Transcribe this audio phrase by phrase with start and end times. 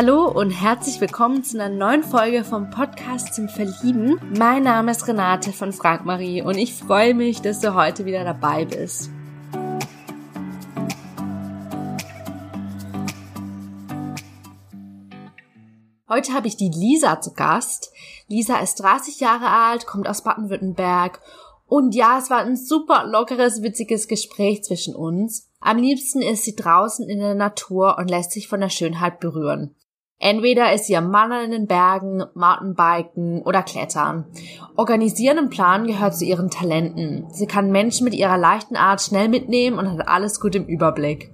[0.00, 4.20] Hallo und herzlich willkommen zu einer neuen Folge vom Podcast zum Verlieben.
[4.38, 8.22] Mein Name ist Renate von Frank Marie und ich freue mich, dass du heute wieder
[8.22, 9.10] dabei bist.
[16.08, 17.90] Heute habe ich die Lisa zu Gast.
[18.28, 21.20] Lisa ist 30 Jahre alt, kommt aus Baden-Württemberg
[21.66, 25.48] und ja, es war ein super lockeres, witziges Gespräch zwischen uns.
[25.58, 29.74] Am liebsten ist sie draußen in der Natur und lässt sich von der Schönheit berühren.
[30.20, 34.26] Entweder ist sie am Wandern in den Bergen, Mountainbiken oder Klettern.
[34.76, 37.28] Organisieren und Planen gehört zu ihren Talenten.
[37.30, 41.30] Sie kann Menschen mit ihrer leichten Art schnell mitnehmen und hat alles gut im Überblick.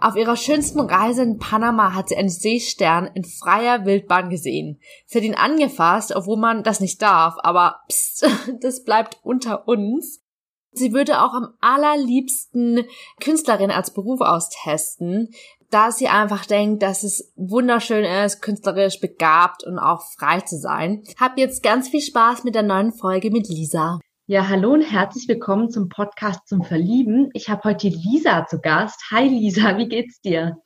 [0.00, 4.78] Auf ihrer schönsten Reise in Panama hat sie einen Seestern in freier Wildbahn gesehen.
[5.06, 8.28] Sie hat ihn angefasst, obwohl man das nicht darf, aber pst,
[8.60, 10.22] das bleibt unter uns.
[10.70, 12.84] Sie würde auch am allerliebsten
[13.20, 15.30] Künstlerin als Beruf austesten
[15.70, 21.02] da sie einfach denkt, dass es wunderschön ist, künstlerisch begabt und auch frei zu sein.
[21.20, 23.98] Hab jetzt ganz viel Spaß mit der neuen Folge mit Lisa.
[24.26, 27.30] Ja, hallo und herzlich willkommen zum Podcast zum Verlieben.
[27.34, 29.00] Ich habe heute Lisa zu Gast.
[29.10, 30.58] Hi Lisa, wie geht's dir?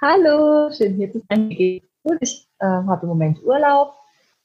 [0.00, 1.48] Hallo, schön hier zu sein.
[1.48, 2.18] Mir geht's gut.
[2.20, 3.94] Ich äh, habe im Moment Urlaub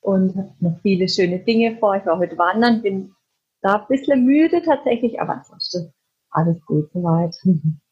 [0.01, 1.95] und habe noch viele schöne Dinge vor.
[1.95, 3.13] Ich war heute wandern, bin
[3.61, 5.93] da ein bisschen müde tatsächlich, aber ansonsten
[6.29, 7.35] alles gut soweit.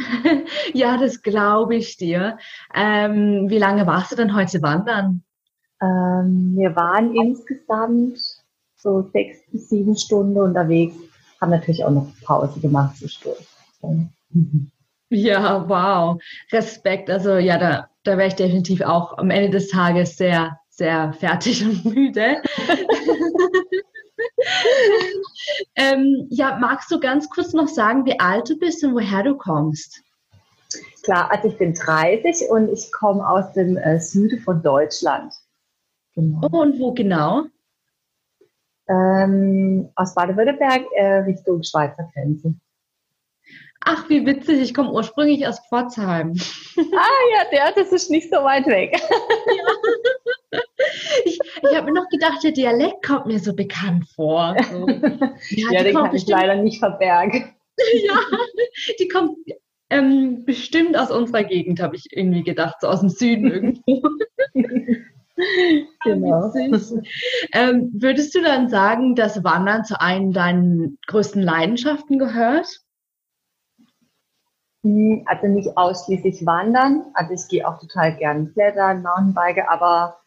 [0.74, 2.38] ja, das glaube ich dir.
[2.74, 5.22] Ähm, wie lange warst du denn heute wandern?
[5.82, 8.18] Ähm, wir waren insgesamt
[8.76, 10.94] so sechs bis sieben Stunden unterwegs,
[11.40, 13.46] haben natürlich auch noch Pause gemacht zwischendurch.
[15.12, 16.22] Ja, wow.
[16.52, 17.10] Respekt.
[17.10, 21.64] Also ja, da, da wäre ich definitiv auch am Ende des Tages sehr, sehr fertig
[21.64, 22.36] und müde.
[25.76, 29.36] ähm, ja, magst du ganz kurz noch sagen, wie alt du bist und woher du
[29.36, 30.02] kommst?
[31.02, 35.32] Klar, also ich bin 30 und ich komme aus dem äh, Süden von Deutschland.
[36.14, 36.48] Genau.
[36.52, 37.44] Oh, und wo genau?
[38.88, 42.54] Ähm, aus Baden-Württemberg äh, Richtung Schweizer Grenze.
[43.82, 46.34] Ach, wie witzig, ich komme ursprünglich aus Pforzheim.
[46.76, 49.00] Ah ja, der, das ist nicht so weit weg.
[50.52, 50.60] Ja.
[51.24, 54.56] Ich, ich habe mir noch gedacht, der Dialekt kommt mir so bekannt vor.
[54.70, 54.86] So.
[55.50, 57.54] Ja, ja den kann ich leider nicht verbergen.
[58.04, 58.14] Ja,
[58.98, 59.38] die kommt
[59.88, 64.02] ähm, bestimmt aus unserer Gegend, habe ich irgendwie gedacht, so aus dem Süden irgendwo.
[66.04, 66.52] genau.
[67.54, 72.68] Ähm, würdest du dann sagen, dass Wandern zu einem deinen größten Leidenschaften gehört?
[74.82, 77.06] Hm, also nicht ausschließlich wandern.
[77.14, 80.19] Also ich gehe auch total gern klettern, Mountainbike, aber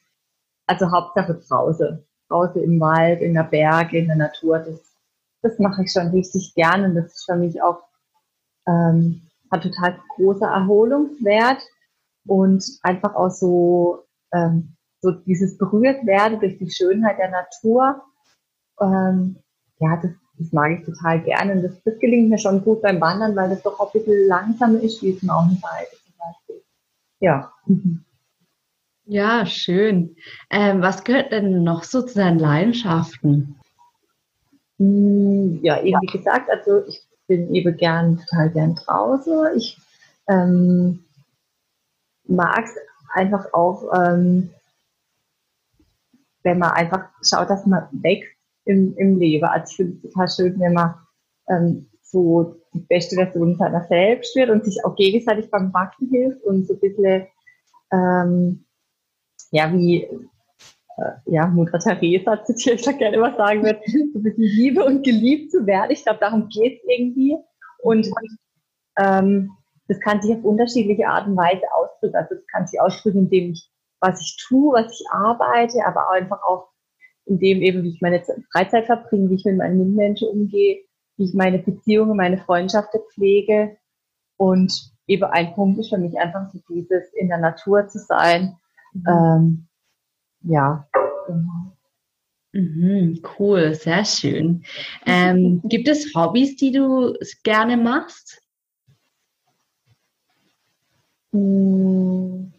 [0.68, 2.06] also Hauptsache draußen.
[2.30, 4.60] Draußen im Wald, in der Berge, in der Natur.
[4.60, 4.98] Das,
[5.42, 7.84] das mache ich schon richtig gern und das ist für mich auch,
[8.68, 9.22] ähm,
[9.52, 11.62] hat total großer Erholungswert
[12.26, 18.02] und einfach auch so, ähm, so dieses berührt werden durch die Schönheit der Natur.
[18.80, 19.38] Ähm,
[19.80, 21.54] ja, das, das mag ich total gerne.
[21.54, 24.28] Und das, das gelingt mir schon gut beim Wandern, weil das doch auch ein bisschen
[24.28, 26.64] langsamer ist wie das Mountainbike zum Beispiel.
[27.20, 27.54] Ja.
[29.06, 30.16] Ja, schön.
[30.50, 33.60] Ähm, was gehört denn noch so zu deinen Leidenschaften?
[34.80, 39.58] Hm, ja, eben wie gesagt, also ich bin eben gern, total gern draußen.
[39.58, 39.78] Ich
[40.28, 41.04] ähm,
[42.26, 42.76] mag es
[43.14, 44.50] einfach auch, ähm,
[46.44, 48.32] wenn man einfach schaut, dass man wächst
[48.66, 49.46] im, im Leben.
[49.46, 50.96] Also ich finde es total schön, wenn man
[51.50, 56.42] ähm, so die beste Version seiner selbst wird und sich auch gegenseitig beim Wachsen hilft
[56.44, 57.28] und so ein bisschen,
[57.92, 58.66] ähm,
[59.54, 64.24] ja, wie äh, ja, Mutter Teresa zitiere ich da gerne was sagen wird, so ein
[64.24, 65.92] bisschen Liebe und geliebt zu werden.
[65.92, 67.38] Ich glaube, darum geht es irgendwie.
[67.84, 68.08] Und
[68.98, 69.52] ähm,
[69.88, 72.16] das kann sich auf unterschiedliche Art und Weise ausdrücken.
[72.16, 73.70] Also es kann sich ausdrücken, indem ich,
[74.00, 76.70] was ich tue, was ich arbeite, aber auch einfach auch
[77.26, 80.84] in dem eben, wie ich meine Freizeit verbringe, wie ich mit meinen Mitmenschen umgehe,
[81.18, 83.78] wie ich meine Beziehungen, meine Freundschaften pflege.
[84.38, 84.74] Und
[85.06, 88.58] eben ein Punkt ist für mich einfach so dieses in der Natur zu sein.
[88.94, 89.04] Mhm.
[89.08, 89.68] Ähm,
[90.42, 90.88] ja,
[91.28, 91.74] genau.
[92.54, 94.64] Mhm, cool, sehr schön.
[95.06, 97.14] Ähm, gibt es Hobbys, die du
[97.44, 98.42] gerne machst?
[101.32, 102.54] Hm,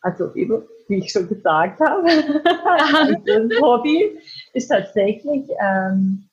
[0.00, 2.08] also wie ich schon gesagt habe.
[3.24, 4.18] das Hobby
[4.52, 6.28] ist tatsächlich ähm,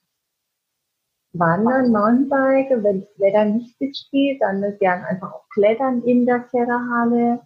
[1.34, 2.84] Wandern, Mountainbike.
[2.84, 7.42] Wenn das Wetter nicht spielt, dann gern einfach auch Klettern in der Kletterhalle.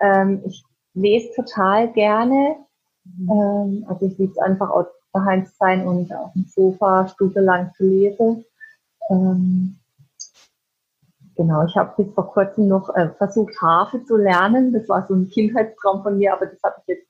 [0.00, 0.64] Ähm, ich
[0.94, 2.56] lese total gerne.
[3.04, 3.30] Mhm.
[3.30, 7.72] Ähm, also ich liebe es einfach auch daheim zu sein und auf dem Sofa stundenlang
[7.76, 8.44] zu lesen.
[9.10, 9.78] Ähm,
[11.34, 14.72] genau, ich habe bis vor kurzem noch äh, versucht, Harfe zu lernen.
[14.72, 17.08] Das war so ein Kindheitstraum von mir, aber das habe ich jetzt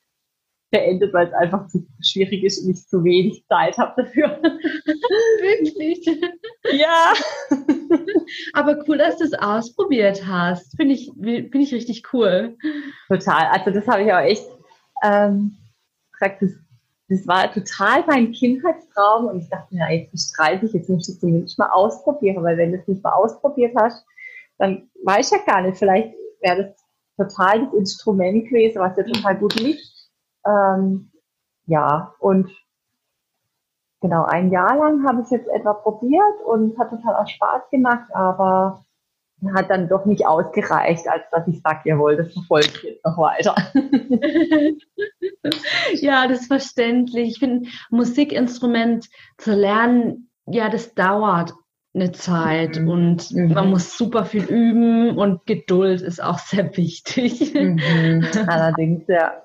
[0.70, 4.40] beendet, weil es einfach zu schwierig ist und ich zu wenig Zeit habe dafür.
[4.42, 6.06] Wirklich?
[6.70, 7.14] Ja.
[8.52, 10.76] Aber cool, dass du es ausprobiert hast.
[10.76, 12.56] Finde ich, find ich richtig cool.
[13.08, 13.46] Total.
[13.48, 14.46] Also das habe ich auch echt
[15.02, 15.56] ähm,
[16.12, 16.42] gesagt,
[17.08, 21.18] das, war total mein Kindheitstraum und ich dachte, ja, jetzt bestreite ich, jetzt muss ich
[21.18, 24.04] zumindest mal ausprobieren, weil wenn du es nicht mal ausprobiert hast,
[24.58, 26.74] dann weiß ich ja gar nicht, vielleicht wäre
[27.16, 29.82] das total das Instrument gewesen, was dir total gut liegt.
[30.46, 31.10] Ähm,
[31.66, 32.50] ja, und
[34.00, 37.70] genau ein Jahr lang habe ich es jetzt etwa probiert und hat total auch Spaß
[37.70, 38.84] gemacht, aber
[39.54, 43.18] hat dann doch nicht ausgereicht, als dass ich sage, jawohl, das verfolge ich jetzt noch
[43.18, 43.54] weiter.
[45.94, 47.28] ja, das ist verständlich.
[47.30, 51.54] Ich finde, Musikinstrument zu lernen, ja, das dauert
[51.94, 52.88] eine Zeit mhm.
[52.88, 53.52] und mhm.
[53.52, 57.54] man muss super viel üben und Geduld ist auch sehr wichtig.
[57.54, 58.26] Mhm.
[58.46, 59.40] Allerdings, ja.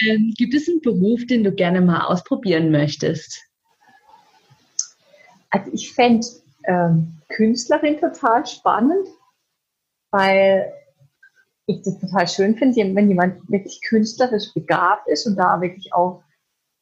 [0.00, 3.40] Ähm, gibt es einen Beruf, den du gerne mal ausprobieren möchtest?
[5.50, 6.26] Also ich fände
[6.64, 9.06] ähm, Künstlerin total spannend,
[10.10, 10.72] weil
[11.66, 16.22] ich das total schön finde, wenn jemand wirklich künstlerisch begabt ist und da wirklich auch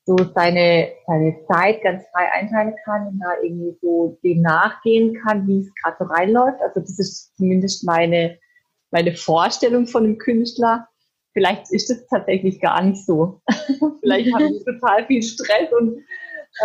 [0.05, 5.47] so seine, seine Zeit ganz frei einteilen kann und da irgendwie so dem nachgehen kann,
[5.47, 6.61] wie es gerade so reinläuft.
[6.61, 8.39] Also das ist zumindest meine,
[8.91, 10.89] meine Vorstellung von einem Künstler
[11.33, 13.41] vielleicht ist es tatsächlich gar nicht so.
[14.01, 16.05] vielleicht habe ich total viel Stress und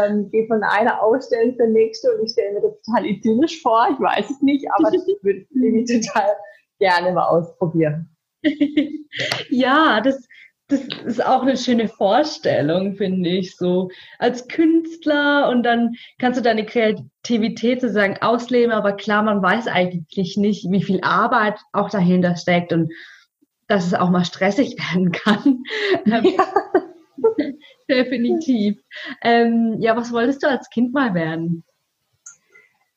[0.02, 3.88] ähm, gehe von einer Ausstellung zur nächsten und ich stelle mir das total idyllisch vor.
[3.92, 6.36] Ich weiß es nicht, aber das würde ich total
[6.80, 8.10] gerne mal ausprobieren.
[9.50, 10.28] ja, das,
[10.68, 16.44] das ist auch eine schöne Vorstellung, finde ich, so als Künstler und dann kannst du
[16.44, 22.36] deine Kreativität sozusagen ausleben, aber klar, man weiß eigentlich nicht, wie viel Arbeit auch dahinter
[22.36, 22.92] steckt und
[23.68, 25.64] dass es auch mal stressig werden kann.
[26.06, 26.22] Ja.
[27.90, 28.82] Definitiv.
[29.22, 31.64] Ähm, ja, was wolltest du als Kind mal werden?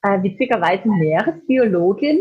[0.03, 2.21] Äh, witzigerweise Meeresbiologin,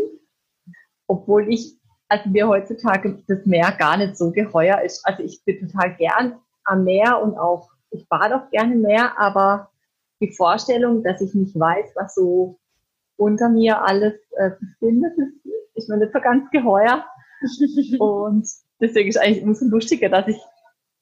[1.07, 1.77] obwohl ich,
[2.09, 5.05] also mir heutzutage das Meer gar nicht so geheuer ist.
[5.05, 6.35] Also ich bin total gern
[6.65, 9.71] am Meer und auch, ich bade auch gerne im Meer, aber
[10.21, 12.59] die Vorstellung, dass ich nicht weiß, was so
[13.15, 17.05] unter mir alles äh, befindet, ist, ist mir nicht so ganz geheuer.
[17.99, 18.47] Und
[18.79, 20.37] deswegen ist eigentlich umso lustiger, dass ich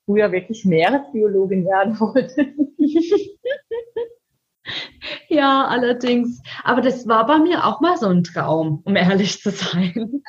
[0.05, 2.53] früher wirklich Meeresbiologin werden wollte.
[5.29, 6.41] Ja, allerdings.
[6.63, 10.21] Aber das war bei mir auch mal so ein Traum, um ehrlich zu sein.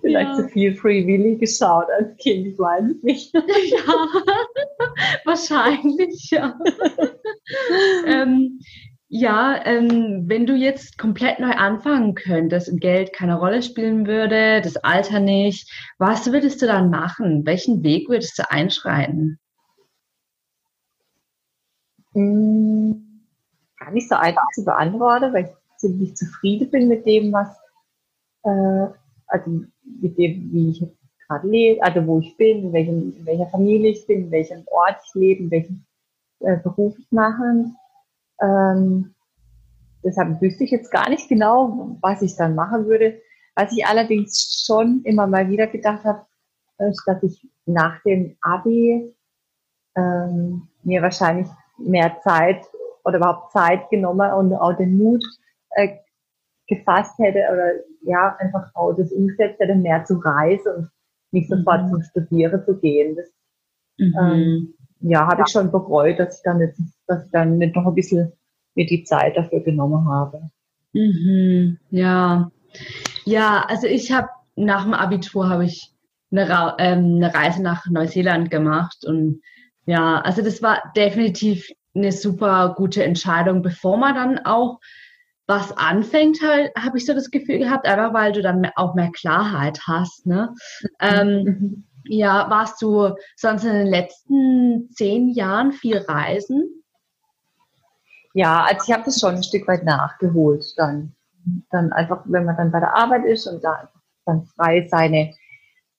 [0.00, 0.36] Vielleicht ja.
[0.36, 3.34] zu viel Free Willy geschaut als Kind, ich weiß es nicht.
[3.34, 4.06] Ja,
[5.24, 6.58] wahrscheinlich, ja.
[9.16, 14.60] Ja, ähm, wenn du jetzt komplett neu anfangen könntest und Geld keine Rolle spielen würde,
[14.60, 17.46] das Alter nicht, was würdest du dann machen?
[17.46, 19.38] Welchen Weg würdest du einschreiten?
[22.14, 23.22] Hm,
[23.78, 27.56] gar nicht so einfach zu beantworten, weil ich ziemlich zufrieden bin mit dem, was,
[28.42, 28.92] äh,
[29.28, 29.62] also
[30.00, 30.84] mit dem, wie ich
[31.28, 34.64] gerade lebe, also wo ich bin, in, welchem, in welcher Familie ich bin, in welchem
[34.72, 35.84] Ort ich lebe, in welchem
[36.40, 37.70] äh, Beruf ich mache.
[38.40, 39.14] Ähm,
[40.02, 43.20] deshalb wüsste ich jetzt gar nicht genau, was ich dann machen würde.
[43.54, 46.26] Was ich allerdings schon immer mal wieder gedacht habe,
[46.78, 49.14] ist, dass ich nach dem Abi
[49.96, 51.48] ähm, mir wahrscheinlich
[51.78, 52.64] mehr Zeit
[53.04, 55.24] oder überhaupt Zeit genommen und auch den Mut
[55.70, 55.96] äh,
[56.66, 57.72] gefasst hätte oder
[58.02, 60.90] ja, einfach auch das umgesetzt hätte, mehr zu reisen und
[61.30, 61.88] nicht sofort mhm.
[61.90, 63.16] zum Studieren zu gehen.
[63.16, 63.28] Das,
[63.98, 64.14] mhm.
[64.20, 66.74] ähm, ja, habe ich schon bereut, dass ich dann nicht,
[67.06, 68.32] dass ich dann nicht noch ein bisschen
[68.74, 70.50] mir die Zeit dafür genommen habe.
[70.92, 72.50] Mhm, ja,
[73.24, 75.92] ja, also ich habe nach dem Abitur habe ich
[76.30, 79.40] eine, ähm, eine Reise nach Neuseeland gemacht und
[79.86, 84.80] ja, also das war definitiv eine super gute Entscheidung, bevor man dann auch
[85.46, 89.10] was anfängt, halt, habe ich so das Gefühl gehabt, einfach weil du dann auch mehr
[89.12, 90.26] Klarheit hast.
[90.26, 90.54] Ne?
[91.00, 91.84] Ähm, mhm.
[92.06, 96.83] Ja, warst du sonst in den letzten zehn Jahren viel reisen?
[98.34, 100.74] Ja, also ich habe das schon ein Stück weit nachgeholt.
[100.76, 101.14] Dann,
[101.70, 103.88] dann einfach, wenn man dann bei der Arbeit ist und da
[104.26, 105.34] dann frei seine,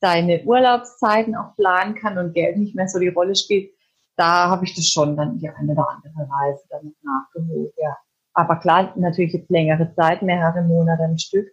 [0.01, 3.71] seine Urlaubszeiten auch planen kann und Geld nicht mehr so die Rolle spielt,
[4.17, 7.97] da habe ich das schon dann die eine oder andere Reise dann nachgeholt, ja.
[8.33, 11.47] Aber klar, natürlich jetzt längere Zeit, mehrere Monate am Stück.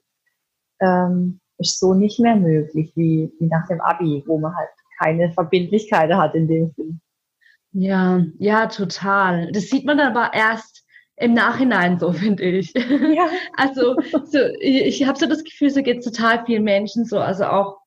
[0.81, 5.33] Ähm, ist so nicht mehr möglich wie, wie nach dem Abi, wo man halt keine
[5.33, 7.01] Verbindlichkeit hat in dem Sinn.
[7.73, 9.51] Ja, ja, total.
[9.53, 10.85] Das sieht man aber erst
[11.17, 12.73] im Nachhinein so, finde ich.
[12.75, 13.29] Ja.
[13.57, 17.45] Also so, ich habe so das Gefühl, so geht es total vielen Menschen so, also
[17.45, 17.79] auch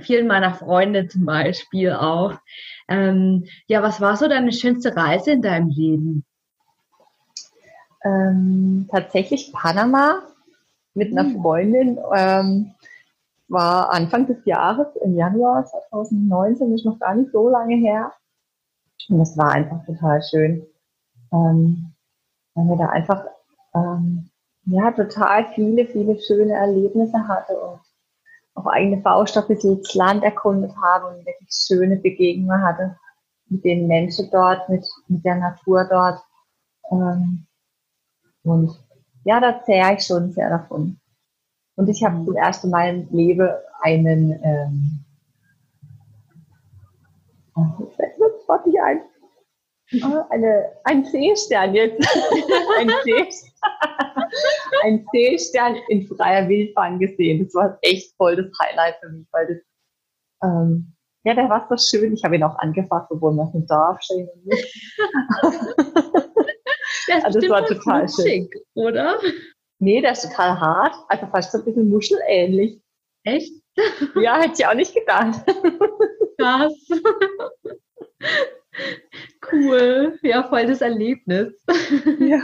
[0.00, 2.34] vielen meiner Freunde zum Beispiel auch.
[2.88, 6.24] Ähm, ja, was war so deine schönste Reise in deinem Leben?
[8.04, 10.22] Ähm, tatsächlich Panama
[10.94, 11.40] mit einer hm.
[11.40, 11.98] Freundin.
[12.14, 12.74] Ähm,
[13.48, 18.12] war Anfang des Jahres, im Januar 2019, ist noch gar nicht so lange her.
[19.08, 20.66] Und es war einfach total schön,
[21.32, 21.92] ähm,
[22.54, 23.24] weil wir da einfach
[23.74, 24.30] ähm,
[24.66, 27.80] ja, total viele, viele schöne Erlebnisse hatte und
[28.54, 32.96] auf eigene Faust ein bisschen das Land erkundet habe und wirklich schöne Begegnungen hatte
[33.48, 36.20] mit den Menschen dort, mit, mit der Natur dort.
[36.90, 37.46] Ähm,
[38.42, 38.78] und
[39.24, 40.98] ja, da zehre ich schon sehr davon.
[41.76, 43.48] Und ich habe zum ersten Mal im Leben
[43.80, 45.04] einen, ähm,
[48.48, 49.02] wollte ich ein,
[50.02, 51.98] oh, eine, ein Seestern jetzt.
[54.82, 57.44] ein, Seestern in freier Wildbahn gesehen.
[57.44, 59.58] Das war echt voll das Highlight für mich, weil das,
[60.42, 62.14] ähm, ja, der war so schön.
[62.14, 63.98] Ich habe ihn auch angefasst, obwohl man es nicht darf.
[67.06, 68.24] das, also das war total schön.
[68.24, 69.18] Schick, oder?
[69.80, 72.80] Nee, der ist total hart, also fast so ein bisschen muschelähnlich.
[73.24, 73.52] Echt?
[74.16, 75.40] Ja, hätte ich auch nicht gedacht.
[76.38, 76.74] Krass.
[79.50, 80.18] Cool.
[80.22, 81.54] Ja, voll das Erlebnis.
[82.18, 82.42] Ja.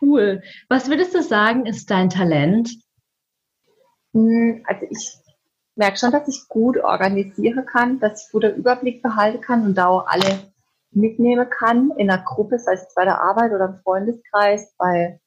[0.00, 0.42] Cool.
[0.68, 2.70] Was würdest du sagen, ist dein Talent?
[4.12, 5.12] Hm, also ich
[5.74, 9.88] merke schon, dass ich gut organisieren kann, dass ich guten Überblick behalten kann und da
[9.88, 10.52] auch alle
[10.92, 15.20] mitnehmen kann in einer Gruppe, sei es bei der Arbeit oder im Freundeskreis, bei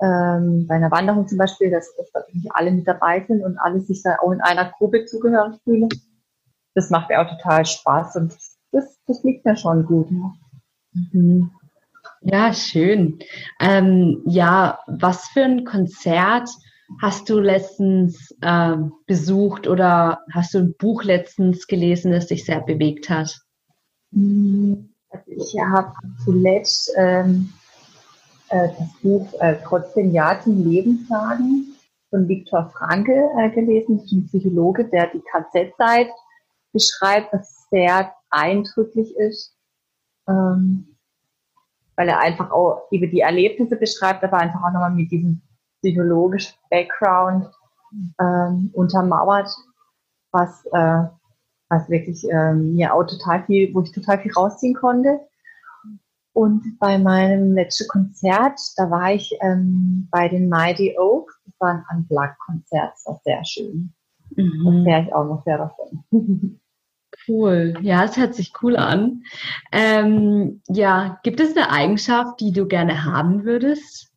[0.00, 3.80] ähm, bei einer Wanderung zum Beispiel, dass, dass wirklich alle mit dabei sind und alle
[3.80, 5.88] sich da auch in einer Gruppe zugehörig fühlen.
[6.74, 8.34] Das macht mir auch total Spaß und
[8.72, 10.08] das, das liegt mir schon gut.
[10.10, 10.32] Ja,
[11.12, 11.50] mhm.
[12.22, 13.18] ja schön.
[13.60, 16.48] Ähm, ja, was für ein Konzert
[17.00, 18.76] hast du letztens äh,
[19.06, 23.40] besucht oder hast du ein Buch letztens gelesen, das dich sehr bewegt hat?
[24.12, 25.92] Also ich habe
[26.24, 27.52] zuletzt ähm,
[28.48, 31.74] äh, das Buch äh, Trotzdem Ja zum Leben sagen
[32.10, 33.98] von Viktor Frankl äh, gelesen.
[33.98, 36.08] Das ein Psychologe, der die KZ-Zeit
[36.72, 39.56] beschreibt, was sehr eindrücklich ist,
[40.28, 40.96] ähm,
[41.96, 45.42] weil er einfach auch über die Erlebnisse beschreibt, aber einfach auch nochmal mit diesem
[45.80, 47.50] psychologischen Background
[48.20, 49.50] ähm, untermauert,
[50.30, 51.04] was, äh,
[51.68, 55.20] was wirklich äh, mir auch total viel, wo ich total viel rausziehen konnte.
[56.34, 61.38] Und bei meinem letzten Konzert, da war ich ähm, bei den Mighty Oaks.
[61.44, 63.92] Das war ein Unplugged-Konzert, das war sehr schön.
[64.36, 64.64] Mhm.
[64.64, 66.04] Das wäre ich auch noch sehr davon.
[67.28, 69.24] Cool, ja, es hört sich cool an.
[69.70, 74.10] Ähm, ja, gibt es eine Eigenschaft, die du gerne haben würdest?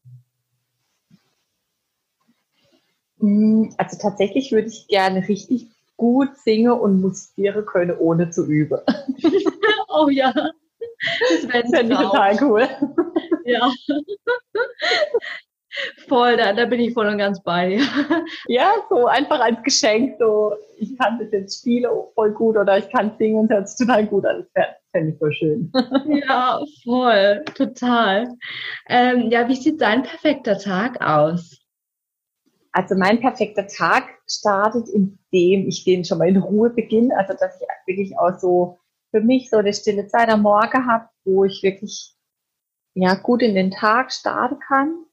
[3.20, 8.80] Hm, also tatsächlich würde ich gerne richtig gut singen und musizieren können, ohne zu üben.
[9.90, 10.34] oh ja.
[10.34, 12.68] Das wäre wär total cool.
[13.46, 13.72] Ja.
[16.16, 17.82] Voll, da, da bin ich voll und ganz bei dir.
[18.48, 22.90] Ja, so einfach als Geschenk, so ich kann das jetzt spielen voll gut oder ich
[22.90, 24.48] kann singen und hört total gut an.
[24.54, 25.74] Das fände ich voll schön.
[26.26, 28.30] Ja, voll, total.
[28.88, 31.60] Ähm, ja, wie sieht dein perfekter Tag aus?
[32.72, 37.60] Also mein perfekter Tag startet, indem ich den schon mal in Ruhe beginne, also dass
[37.60, 38.80] ich wirklich auch so
[39.12, 42.16] für mich so eine stille Zeit am Morgen habe, wo ich wirklich
[42.94, 45.06] ja, gut in den Tag starten kann.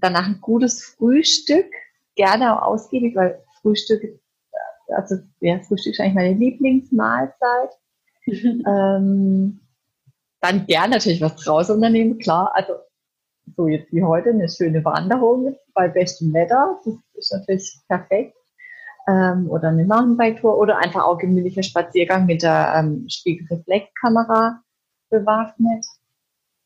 [0.00, 1.66] Danach ein gutes Frühstück,
[2.14, 4.02] gerne auch ausgiebig, weil Frühstück,
[4.88, 7.70] also ja, Frühstück ist eigentlich meine Lieblingsmahlzeit.
[8.26, 9.60] ähm,
[10.40, 12.52] dann gerne natürlich was draus unternehmen, klar.
[12.54, 12.74] Also
[13.56, 18.36] so jetzt wie heute eine schöne Wanderung bei bestem Wetter, das ist natürlich perfekt
[19.08, 24.62] ähm, oder eine Mountainbike-Tour oder einfach auch gemütlicher Spaziergang mit der ähm, Spiegelreflexkamera
[25.10, 25.84] bewaffnet.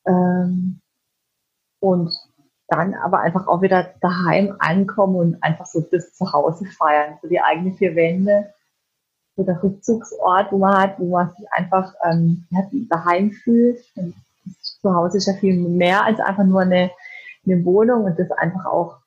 [0.05, 0.79] Ähm,
[1.79, 2.11] und
[2.67, 7.41] dann aber einfach auch wieder daheim ankommen und einfach so das Zuhause feiern, so die
[7.41, 8.53] eigenen vier Wände,
[9.35, 13.83] so der Rückzugsort, wo man hat, wo man sich einfach ähm, ja, daheim fühlt.
[13.95, 16.91] Und das Zuhause ist ja viel mehr als einfach nur eine,
[17.45, 18.97] eine Wohnung und das einfach auch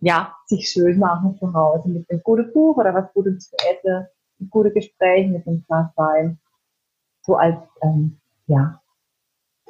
[0.00, 4.06] ja, sich schön machen zu Hause mit einem guten Buch oder was Gutes zu essen,
[4.40, 5.90] ein gutes Gespräch mit einem Glas.
[7.22, 8.80] So als, ähm, ja,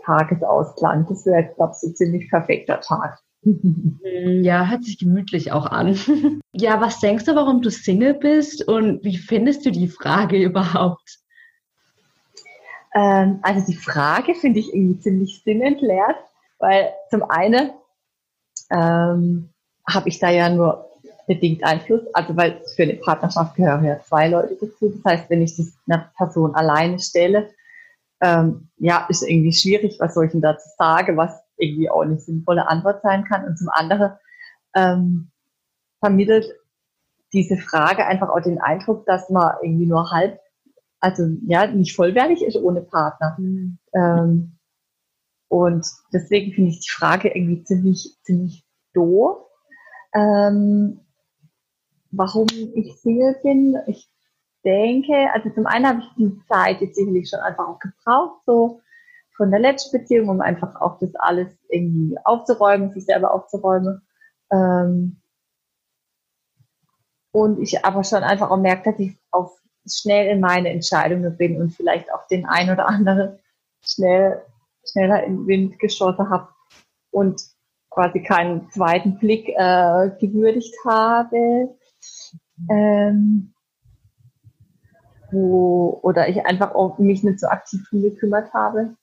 [0.09, 1.07] Tagesausklang.
[1.09, 3.19] Das wäre, glaube ich, so ziemlich perfekter Tag.
[4.43, 5.97] Ja, hört sich gemütlich auch an.
[6.53, 11.19] Ja, was denkst du, warum du Single bist und wie findest du die Frage überhaupt?
[12.95, 16.17] Ähm, also die Frage finde ich irgendwie ziemlich sinnentleert,
[16.59, 17.71] Weil zum einen
[18.71, 19.51] ähm,
[19.87, 20.89] habe ich da ja nur
[21.29, 24.89] bedingt Einfluss, also weil für eine Partnerschaft gehören ja zwei Leute dazu.
[24.89, 27.51] Das heißt, wenn ich das einer Person alleine stelle,
[28.21, 32.19] ähm, ja, ist irgendwie schwierig, was soll ich denn dazu sagen, was irgendwie auch eine
[32.19, 33.45] sinnvolle Antwort sein kann.
[33.45, 34.13] Und zum anderen
[34.75, 35.31] ähm,
[36.01, 36.47] vermittelt
[37.33, 40.41] diese Frage einfach auch den Eindruck, dass man irgendwie nur halb,
[41.01, 43.37] also ja, nicht vollwertig ist ohne Partner.
[43.39, 43.79] Mhm.
[43.93, 44.59] Ähm,
[45.49, 49.39] und deswegen finde ich die Frage irgendwie ziemlich, ziemlich doof.
[50.15, 51.01] Ähm,
[52.11, 54.09] warum ich Single bin, ich
[54.65, 58.81] denke, also zum einen habe ich die Zeit jetzt sicherlich schon einfach auch gebraucht, so
[59.37, 64.03] von der letzten Beziehung, um einfach auch das alles irgendwie aufzuräumen, sich selber aufzuräumen.
[64.51, 65.21] Ähm,
[67.31, 69.53] und ich aber schon einfach auch merkt, dass ich auch
[69.89, 73.39] schnell in meine Entscheidungen bin und vielleicht auch den ein oder anderen
[73.83, 74.43] schnell,
[74.85, 76.49] schneller in den Wind geschossen habe
[77.11, 77.41] und
[77.91, 81.77] quasi keinen zweiten Blick äh, gewürdigt habe.
[82.71, 83.55] Ähm,
[85.31, 88.97] wo, oder ich einfach auch mich nicht so aktiv drum gekümmert habe.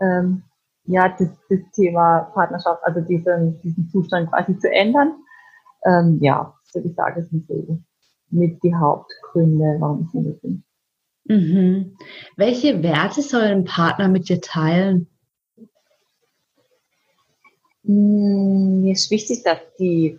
[0.00, 0.42] Ähm,
[0.84, 5.14] ja, das, das Thema Partnerschaft, also diesen, diesen Zustand quasi zu ändern.
[5.84, 7.78] Ähm, ja, würde ich sagen, sind so
[8.30, 10.64] mit die Hauptgründe, warum ich Single bin.
[11.24, 11.96] Mhm.
[12.36, 15.06] Welche Werte soll ein Partner mit dir teilen?
[17.84, 20.18] Hm, mir ist wichtig, dass die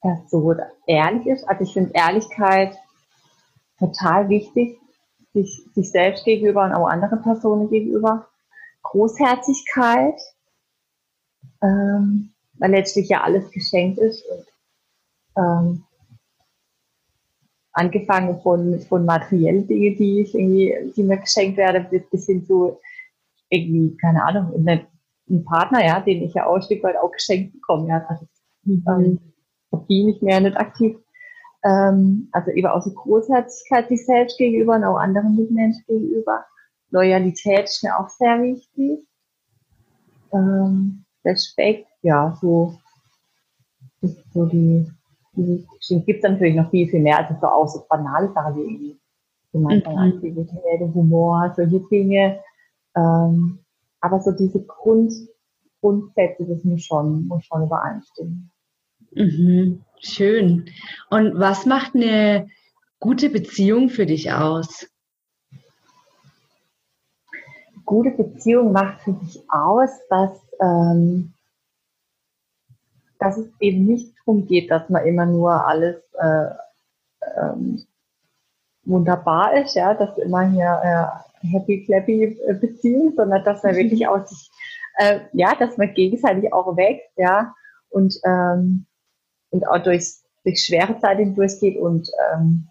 [0.00, 1.48] Person ehrlich ist.
[1.48, 2.76] Also ich finde Ehrlichkeit
[3.78, 4.78] total wichtig,
[5.32, 8.28] sich, sich selbst gegenüber und auch anderen Personen gegenüber.
[8.82, 10.20] Großherzigkeit,
[11.62, 14.46] ähm, weil letztlich ja alles geschenkt ist und
[15.36, 15.84] ähm,
[17.72, 22.78] angefangen von, von materiellen Dingen, die ich irgendwie, die mir geschenkt werden, bis hin zu
[23.48, 24.66] irgendwie, keine Ahnung,
[25.28, 28.06] ein Partner, ja, den ich ja auch ein Stück weit auch geschenkt bekomme, ja.
[28.08, 28.26] Also,
[28.64, 28.84] mhm.
[28.88, 29.18] ähm,
[29.70, 30.96] verdiene ich mir nicht aktiv.
[31.64, 36.44] Ähm, also eben auch so Großherzigkeit sich selbst gegenüber und auch anderen Mitmenschen gegenüber.
[36.90, 39.06] Loyalität ist mir auch sehr wichtig.
[40.32, 42.78] Ähm, Respekt, ja, so
[44.02, 44.86] ist so die
[45.36, 47.18] Bestimmt gibt es natürlich noch viel, viel mehr.
[47.18, 49.00] Also so auch so banale Sachen wie irgendwie
[49.52, 50.14] gemeinsame mhm.
[50.14, 52.40] Aktivität, Humor, solche Dinge.
[52.96, 53.58] Ähm,
[54.00, 55.12] aber so diese Grund,
[55.80, 58.50] Grundsätze, das muss schon, muss schon übereinstimmen.
[59.12, 59.84] Mhm.
[60.04, 60.70] Schön.
[61.10, 62.48] Und was macht eine
[63.00, 64.86] gute Beziehung für dich aus?
[67.84, 71.34] Gute Beziehung macht für dich aus, dass ähm,
[73.18, 76.50] dass es eben nicht darum geht, dass man immer nur alles äh,
[77.40, 77.82] ähm,
[78.84, 80.80] wunderbar ist, ja, dass immer hier
[81.42, 84.50] äh, happy clappy äh, Beziehung, sondern dass man wirklich auch sich,
[84.98, 87.54] äh, ja, dass man gegenseitig auch wächst, ja,
[87.88, 88.86] und ähm,
[89.54, 90.14] und auch durch,
[90.44, 92.68] durch schwere Zeiten durchgeht und ähm,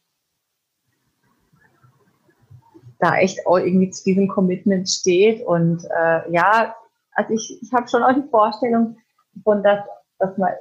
[2.99, 6.75] da echt auch irgendwie zu diesem Commitment steht und äh, ja,
[7.13, 8.97] also ich, ich habe schon auch die Vorstellung
[9.43, 9.79] von, dass
[10.19, 10.51] dass man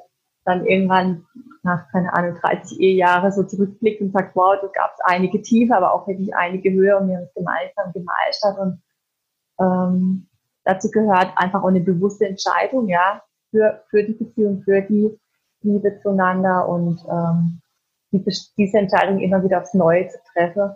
[0.45, 1.25] dann irgendwann
[1.63, 5.77] nach, keine Ahnung, 30 Ehejahre so zurückblickt und sagt, wow, da gab es einige Tiefe,
[5.77, 8.83] aber auch wirklich einige Höhe und wir haben es gemeinsam gemeistert und
[9.61, 10.29] ähm,
[10.65, 15.17] dazu gehört einfach auch eine bewusste Entscheidung, ja, für, für die Beziehung, für die
[15.63, 17.61] Liebe zueinander und ähm,
[18.13, 18.25] die,
[18.57, 20.73] diese Entscheidung immer wieder aufs Neue zu treffen,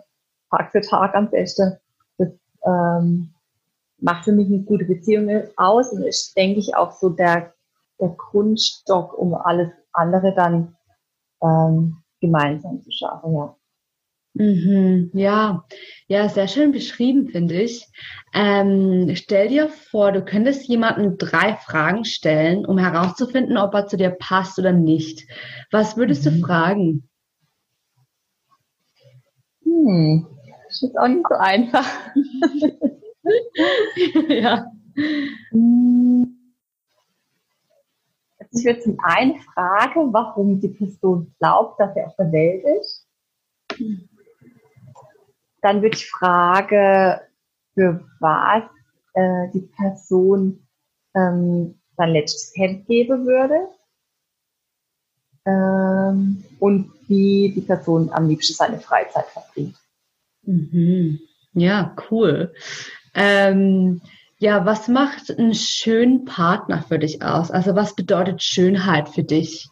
[0.49, 1.77] Tag für Tag am besten.
[2.17, 2.29] Das
[2.65, 3.33] ähm,
[3.99, 7.53] macht für mich eine gute Beziehung aus und ist, denke ich, auch so der
[7.99, 10.75] der Grundstock, um alles andere dann
[11.41, 13.55] ähm, gemeinsam zu schaffen, ja.
[14.39, 15.65] Mhm, ja,
[16.07, 17.87] ja, sehr schön beschrieben, finde ich.
[18.35, 23.97] Ähm, stell dir vor, du könntest jemanden drei Fragen stellen, um herauszufinden, ob er zu
[23.97, 25.27] dir passt oder nicht.
[25.71, 26.29] Was würdest mhm.
[26.29, 27.09] du fragen?
[29.63, 30.27] Hm,
[30.67, 31.87] das ist auch nicht so einfach.
[34.29, 34.71] ja.
[35.49, 36.53] Hm.
[38.51, 43.07] Ich würde zum einen fragen, warum die Person glaubt, dass er auf der Welt ist.
[45.67, 47.19] Dann würde ich fragen,
[47.73, 48.63] für was
[49.15, 50.65] äh, die Person
[51.13, 53.67] ähm, sein letztes Hemd geben würde.
[55.45, 59.75] Ähm, und wie die Person am liebsten seine Freizeit verbringt.
[60.43, 61.19] Mhm.
[61.51, 62.53] Ja, cool.
[63.13, 63.99] Ähm,
[64.39, 67.51] ja, was macht einen schönen Partner für dich aus?
[67.51, 69.67] Also was bedeutet Schönheit für dich?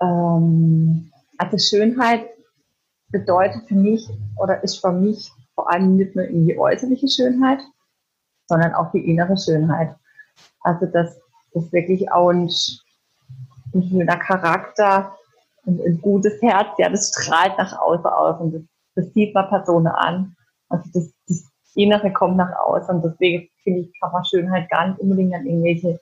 [0.00, 2.30] Ähm, also Schönheit
[3.10, 7.60] bedeutet für mich oder ist für mich vor allem nicht nur die äußerliche Schönheit,
[8.46, 9.94] sondern auch die innere Schönheit.
[10.60, 11.18] Also das
[11.72, 12.50] wirklich auch ein,
[13.74, 15.16] ein schöner Charakter,
[15.66, 18.62] ein, ein, gutes Herz, ja, das strahlt nach außen aus und das,
[18.94, 20.36] das sieht man Personen an.
[20.68, 21.44] Also das, das
[21.74, 25.46] Innere kommt nach außen und deswegen finde ich, kann man Schönheit gar nicht unbedingt an
[25.46, 26.00] irgendwelche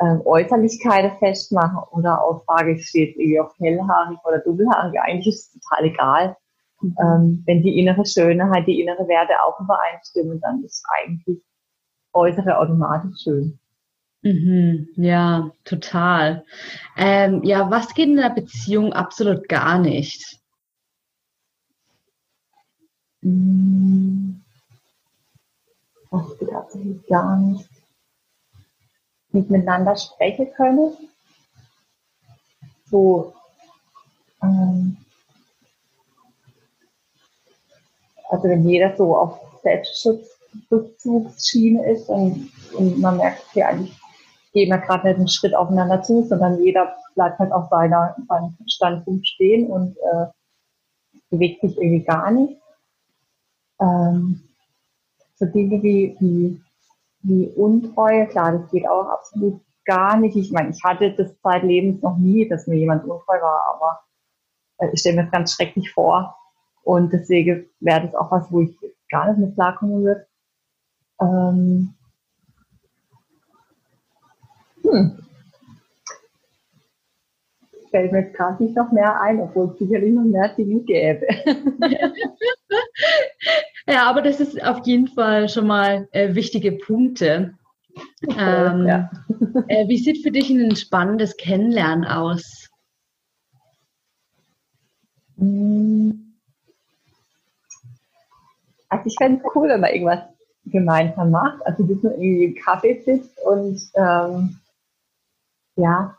[0.00, 5.00] ähm, Äußerlichkeiten festmachen oder auf Frage steht irgendwie auf hellhaarig oder dunkelhaarig.
[5.00, 6.36] Eigentlich ist es total egal.
[6.80, 6.96] Mhm.
[7.00, 11.42] Ähm, wenn die innere Schönheit, die innere Werte auch übereinstimmen, dann ist eigentlich
[12.12, 13.58] äußere automatisch schön.
[14.22, 16.44] Mhm, ja, total.
[16.96, 20.40] Ähm, ja, was geht in einer Beziehung absolut gar nicht?
[23.22, 24.42] Hm.
[26.10, 27.75] Was geht absolut gar nicht?
[29.36, 30.96] Nicht miteinander sprechen können.
[32.86, 33.34] So,
[34.42, 34.96] ähm,
[38.30, 43.94] also wenn jeder so auf Selbstschutzrückzugsschiene ist und, und man merkt, okay, eigentlich
[44.54, 48.56] gehen wir gerade nicht einen Schritt aufeinander zu, sondern jeder bleibt halt auf seiner, seinem
[48.66, 50.28] Standpunkt stehen und äh,
[51.28, 52.58] bewegt sich irgendwie gar nicht.
[53.80, 54.48] Ähm,
[55.34, 56.58] so Dinge wie, wie,
[57.26, 60.36] wie Untreue, klar, das geht auch absolut gar nicht.
[60.36, 64.00] Ich meine, ich hatte das zeitlebens noch nie, dass mir jemand untreu war, aber
[64.78, 66.36] äh, ich stelle mir das ganz schrecklich vor.
[66.82, 68.76] Und deswegen wäre das auch was, wo ich
[69.08, 70.26] gar nicht mit klarkommen würde.
[71.20, 71.94] Ähm,
[74.82, 75.18] hm.
[77.90, 81.26] Fällt mir jetzt gerade nicht noch mehr ein, obwohl es sicherlich noch mehr Dinge gäbe.
[83.86, 87.54] ja, aber das ist auf jeden Fall schon mal äh, wichtige Punkte.
[88.36, 89.10] Ähm, ja.
[89.68, 92.68] äh, wie sieht für dich ein spannendes Kennenlernen aus?
[95.38, 96.34] Hm.
[98.88, 100.22] Also ich fände es cool, wenn man irgendwas
[100.66, 101.64] gemeinsam macht.
[101.66, 104.58] Also dass man irgendwie im Kaffee sitzt und ähm,
[105.76, 106.16] ja,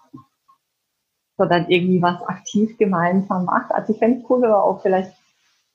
[1.38, 3.72] sondern irgendwie was aktiv gemeinsam macht.
[3.72, 5.14] Also ich fände es cool, wenn man auch vielleicht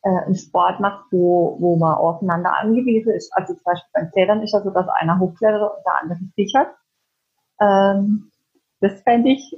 [0.02, 3.32] äh, einen Sport macht, wo, wo man aufeinander angewiesen ist.
[3.34, 6.68] Also zum Beispiel beim Klettern ist ja so, dass einer hochklettert und der andere sichert.
[7.60, 8.30] Ähm,
[8.80, 9.54] das fände ich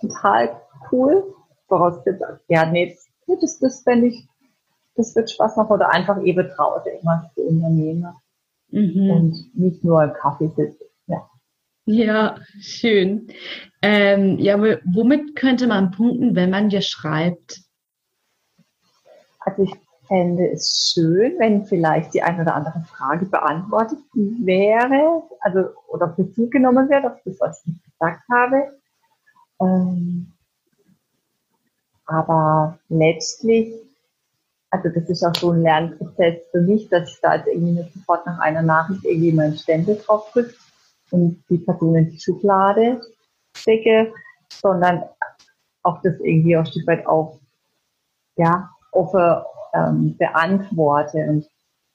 [0.00, 1.34] total cool.
[1.68, 2.96] Vorausgesetzt, ja, nee,
[3.40, 4.28] das, das fände ich,
[4.96, 8.14] das wird Spaß machen oder einfach eben draußen irgendwas zu unternehmen.
[8.68, 9.10] Mhm.
[9.10, 10.84] Und nicht nur im Kaffee sitzen.
[11.86, 13.28] Ja, schön.
[13.82, 17.63] Ähm, ja, womit könnte man punkten, wenn man dir schreibt?
[19.44, 19.74] Also ich
[20.06, 26.50] fände es schön, wenn vielleicht die eine oder andere Frage beantwortet wäre, also oder Bezug
[26.50, 28.68] genommen wird auf das, was ich gesagt habe.
[29.60, 30.32] Ähm,
[32.06, 33.72] aber letztlich,
[34.70, 37.94] also das ist auch so ein Lernprozess für mich, dass ich da jetzt irgendwie nicht
[37.94, 40.54] sofort nach einer Nachricht irgendwie meinen Stempel drauf drücke,
[41.10, 43.00] und die Person in die Schublade
[43.56, 44.12] stecke,
[44.48, 45.04] sondern
[45.82, 47.38] auch das irgendwie auch ein Stück weit auch,
[48.36, 51.18] ja, offen ähm, beantworte.
[51.28, 51.46] Und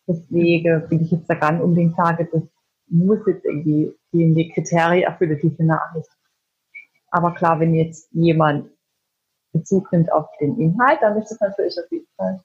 [0.07, 2.43] deswegen bin ich jetzt da gar nicht unbedingt sage, das
[2.87, 6.09] muss jetzt irgendwie die, Kriterien erfüllen, diese Nachricht.
[7.11, 8.69] Aber klar, wenn jetzt jemand
[9.51, 12.41] Bezug nimmt auf den Inhalt, dann ist das natürlich auf jeden Fall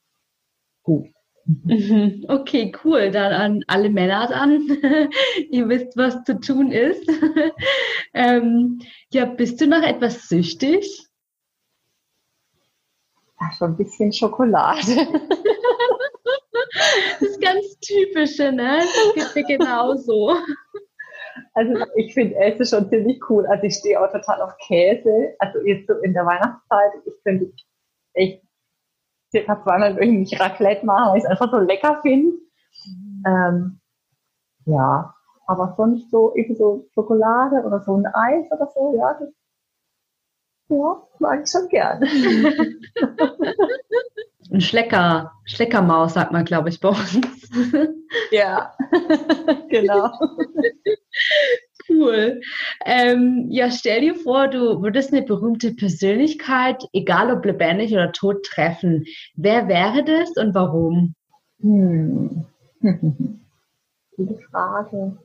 [0.83, 1.09] gut.
[2.29, 3.11] Okay, cool.
[3.11, 4.67] Dann an alle Männer dann.
[5.51, 7.07] Ihr wisst, was zu tun ist.
[8.15, 8.81] ähm,
[9.13, 11.04] ja, bist du noch etwas süchtig?
[13.45, 14.81] Ja, schon ein bisschen Schokolade.
[17.21, 18.81] das ist ganz typische, ne?
[19.17, 20.35] Das geht mir genauso.
[21.53, 23.47] Also ich finde Essen schon ziemlich cool.
[23.47, 25.35] Also ich stehe auch total auf Käse.
[25.39, 27.53] Also jetzt so in der Weihnachtszeit, ich finde
[28.15, 28.43] echt
[29.31, 32.37] circa zweimal wöchentlich Raclette machen, weil ich es einfach so lecker finde.
[33.27, 33.81] Ähm,
[34.67, 35.15] ja,
[35.47, 39.29] aber sonst so irgendwie so Schokolade oder so ein Eis oder so, ja, das
[40.69, 42.03] ja, mag ich schon gern.
[44.53, 47.21] Ein Schlecker, Schleckermaus sagt man, glaube ich, bei uns.
[48.31, 48.73] Ja,
[49.69, 50.11] genau.
[51.89, 52.41] Cool.
[52.85, 58.45] Ähm, ja, stell dir vor, du würdest eine berühmte Persönlichkeit, egal ob lebendig oder tot,
[58.45, 59.05] treffen.
[59.35, 61.15] Wer wäre das und warum?
[61.61, 62.47] Hm.
[64.17, 65.19] Gute Frage.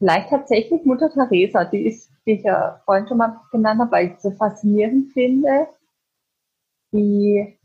[0.00, 4.06] Vielleicht tatsächlich Mutter Teresa, die ist, die ich ja vorhin schon mal genannt habe, weil
[4.06, 5.68] ich so faszinierend finde,
[6.90, 7.58] wie,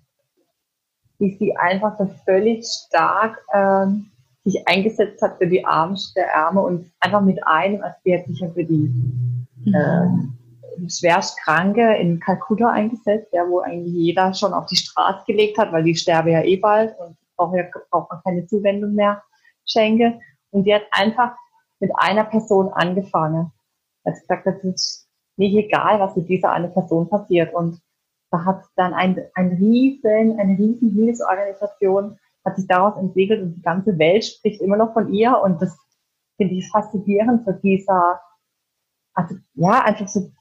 [1.17, 4.12] wie sie einfach so völlig stark ähm,
[4.43, 8.28] sich eingesetzt hat für die Armsten der Ärme und einfach mit einem, also die hat
[8.28, 8.91] sich ja für die
[9.74, 15.58] äh, schwerst Kranke in Kalkutta eingesetzt, ja, wo eigentlich jeder schon auf die Straße gelegt
[15.58, 19.24] hat, weil die sterbe ja eh bald und braucht, ja, braucht man keine Zuwendung mehr
[19.65, 20.19] schenke.
[20.52, 21.36] Und die hat einfach
[21.79, 23.51] mit einer Person angefangen.
[24.03, 25.07] Also gesagt, das ist
[25.38, 27.53] nicht egal, was mit dieser eine Person passiert.
[27.53, 27.81] Und
[28.31, 33.61] da hat dann ein, ein riesen, eine riesen Hilfsorganisation hat sich daraus entwickelt und die
[33.61, 35.75] ganze Welt spricht immer noch von ihr und das
[36.38, 38.21] finde ich faszinierend, so dieser,
[39.13, 40.31] also ja, einfach so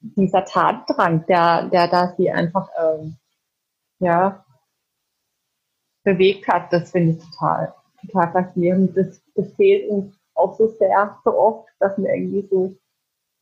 [0.00, 3.16] dieser Tatdrang, der, der da sie einfach ähm,
[4.00, 4.44] ja
[6.04, 8.96] bewegt hat, das finde ich total, total faszinierend.
[8.96, 12.74] Das, das fehlt uns auch so sehr, so oft, dass wir irgendwie so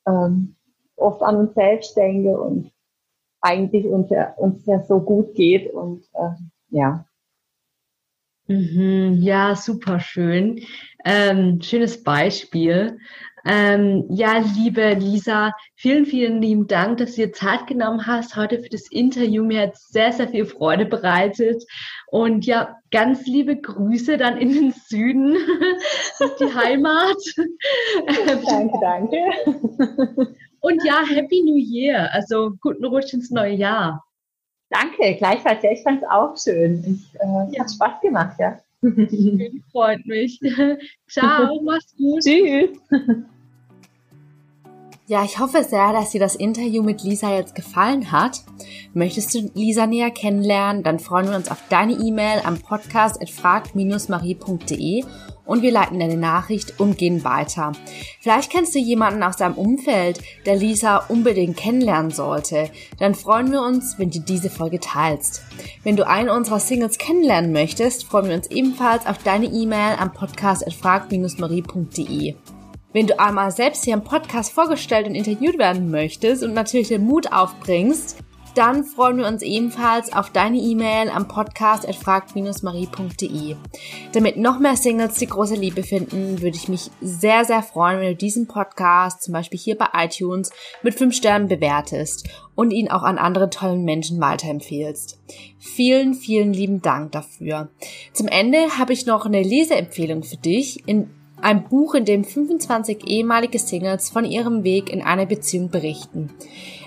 [0.06, 0.54] ähm,
[0.96, 2.72] oft an uns selbst denken und
[3.40, 6.30] eigentlich uns ja, uns ja so gut geht und äh,
[6.70, 7.05] ja.
[8.48, 10.62] Mhm, ja, super schön.
[11.04, 12.98] Ähm, schönes Beispiel.
[13.48, 18.60] Ähm, ja, liebe Lisa, vielen, vielen lieben Dank, dass du dir Zeit genommen hast heute
[18.60, 19.44] für das Interview.
[19.44, 21.62] Mir hat sehr, sehr viel Freude bereitet.
[22.08, 25.36] Und ja, ganz liebe Grüße dann in den Süden,
[26.40, 27.16] die Heimat.
[28.48, 29.18] danke, danke.
[30.60, 32.12] Und ja, Happy New Year.
[32.12, 34.04] Also guten Rutsch ins neue Jahr.
[34.70, 35.62] Danke, gleichfalls.
[35.62, 36.82] Ja, ich fand es auch schön.
[36.86, 37.60] Ich, äh, ja.
[37.60, 38.58] Hat Spaß gemacht, ja.
[39.72, 40.40] Freut mich.
[41.08, 42.22] Ciao, mach's gut.
[42.22, 42.78] Tschüss.
[45.08, 48.42] Ja, ich hoffe sehr, dass dir das Interview mit Lisa jetzt gefallen hat.
[48.92, 53.30] Möchtest du Lisa näher kennenlernen, dann freuen wir uns auf deine E-Mail am Podcast at
[53.30, 55.04] frag-marie.de
[55.46, 57.72] und wir leiten deine Nachricht umgehend weiter.
[58.20, 62.70] Vielleicht kennst du jemanden aus deinem Umfeld, der Lisa unbedingt kennenlernen sollte.
[62.98, 65.42] Dann freuen wir uns, wenn du diese Folge teilst.
[65.84, 70.12] Wenn du einen unserer Singles kennenlernen möchtest, freuen wir uns ebenfalls auf deine E-Mail am
[70.12, 72.34] Podcast at frag-marie.de.
[72.92, 77.04] Wenn du einmal selbst hier im Podcast vorgestellt und interviewt werden möchtest und natürlich den
[77.04, 78.16] Mut aufbringst,
[78.56, 83.56] dann freuen wir uns ebenfalls auf deine E-Mail am Podcast at frag-marie.de.
[84.12, 88.08] Damit noch mehr Singles die große Liebe finden, würde ich mich sehr, sehr freuen, wenn
[88.08, 90.50] du diesen Podcast zum Beispiel hier bei iTunes
[90.82, 95.18] mit 5 Sternen bewertest und ihn auch an andere tollen Menschen weiterempfehlst.
[95.58, 97.68] Vielen, vielen lieben Dank dafür.
[98.14, 100.88] Zum Ende habe ich noch eine Leseempfehlung für dich.
[100.88, 101.10] In
[101.42, 106.30] ein Buch, in dem 25 ehemalige Singles von ihrem Weg in einer Beziehung berichten.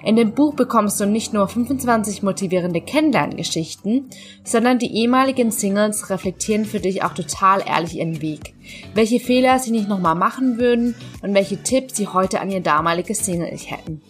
[0.04, 4.10] In dem Buch bekommst du nicht nur 25 motivierende Kennenlerngeschichten,
[4.44, 8.54] sondern die ehemaligen Singles reflektieren für dich auch total ehrlich ihren Weg.
[8.94, 13.26] Welche Fehler sie nicht nochmal machen würden und welche Tipps sie heute an ihr damaliges
[13.26, 14.02] Single hätten.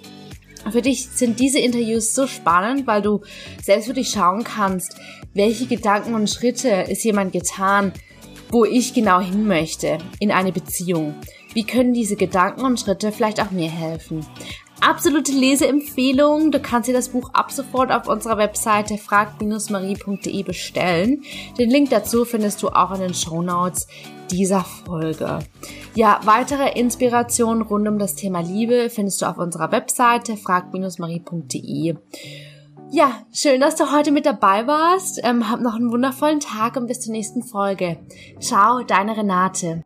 [0.71, 3.21] Für dich sind diese Interviews so spannend, weil du
[3.63, 4.95] selbst für dich schauen kannst,
[5.34, 7.93] welche Gedanken und Schritte ist jemand getan,
[8.52, 11.15] wo ich genau hin möchte in eine Beziehung.
[11.54, 14.25] Wie können diese Gedanken und Schritte vielleicht auch mir helfen?
[14.81, 16.51] Absolute Leseempfehlung.
[16.51, 21.23] Du kannst dir das Buch ab sofort auf unserer Webseite frag-marie.de bestellen.
[21.57, 23.87] Den Link dazu findest du auch in den Show Notes
[24.31, 25.39] dieser Folge.
[25.95, 31.95] Ja, weitere Inspirationen rund um das Thema Liebe findest du auf unserer Webseite frag-marie.de.
[32.91, 35.19] Ja, schön, dass du heute mit dabei warst.
[35.23, 37.99] Ähm, hab noch einen wundervollen Tag und bis zur nächsten Folge.
[38.39, 39.83] Ciao, deine Renate.